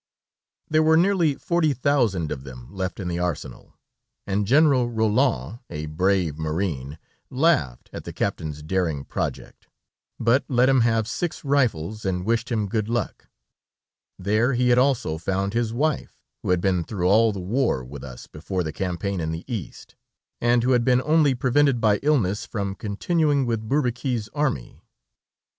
There 0.67 0.81
were 0.81 0.97
nearly 0.97 1.35
forty 1.35 1.75
thousand 1.75 2.31
of 2.31 2.43
them 2.43 2.69
left 2.73 2.99
in 2.99 3.07
the 3.07 3.19
arsenal, 3.19 3.75
and 4.25 4.47
General 4.47 4.89
Roland, 4.89 5.59
a 5.69 5.85
brave 5.85 6.39
marine, 6.39 6.97
laughed 7.29 7.87
at 7.93 8.03
the 8.03 8.11
captain's 8.11 8.63
daring 8.63 9.03
project, 9.05 9.67
but 10.19 10.43
let 10.47 10.69
him 10.69 10.81
have 10.81 11.07
six 11.07 11.45
rifles 11.45 12.03
and 12.03 12.25
wished 12.25 12.51
him 12.51 12.67
"good 12.67 12.89
luck." 12.89 13.27
There 14.17 14.55
he 14.55 14.69
had 14.69 14.79
also 14.79 15.19
found 15.19 15.53
his 15.53 15.71
wife, 15.71 16.17
who 16.41 16.49
had 16.49 16.61
been 16.61 16.83
through 16.83 17.07
all 17.07 17.31
the 17.31 17.39
war 17.39 17.83
with 17.85 18.03
us 18.03 18.25
before 18.25 18.63
the 18.63 18.73
campaign 18.73 19.19
in 19.19 19.31
the 19.31 19.45
East, 19.45 19.93
and 20.41 20.63
who 20.63 20.71
had 20.71 20.83
been 20.83 21.03
only 21.03 21.35
prevented 21.35 21.79
by 21.79 21.97
illness 22.01 22.43
from 22.43 22.73
continuing 22.73 23.45
with 23.45 23.69
Bourbaki's 23.69 24.29
army. 24.33 24.81